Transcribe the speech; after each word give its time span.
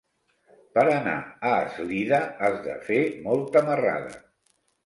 Per 0.77 0.85
anar 0.93 1.13
a 1.51 1.51
Eslida 1.67 2.21
has 2.47 2.57
de 2.65 2.75
fer 2.89 2.99
molta 3.29 3.65
marrada. 3.71 4.19